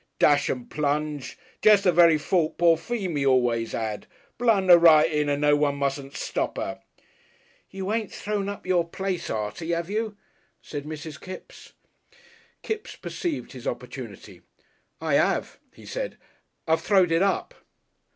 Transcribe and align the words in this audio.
Dash 0.17 0.49
and 0.49 0.67
plunge! 0.67 1.37
Jest 1.61 1.83
the 1.83 1.91
very 1.91 2.17
fault 2.17 2.57
poor 2.57 2.75
Pheamy 2.75 3.23
always 3.23 3.75
'ad. 3.75 4.07
Blunder 4.39 4.79
right 4.79 5.05
in 5.11 5.29
and 5.29 5.41
no 5.41 5.55
one 5.55 5.75
mustn't 5.75 6.15
stop 6.15 6.57
'er!" 6.57 6.79
"You 7.69 7.93
ain't 7.93 8.11
thrown 8.11 8.49
up 8.49 8.65
your 8.65 8.83
place, 8.83 9.29
Artie, 9.29 9.75
'ave 9.75 9.93
you?" 9.93 10.17
said 10.59 10.85
Mrs. 10.85 11.21
Kipps. 11.21 11.73
Kipps 12.63 12.95
perceived 12.95 13.51
his 13.51 13.67
opportunity. 13.67 14.41
"I 14.99 15.19
'ave," 15.19 15.59
he 15.71 15.85
said; 15.85 16.17
"I've 16.67 16.81
throwed 16.81 17.11
it 17.11 17.21
up." 17.21 17.53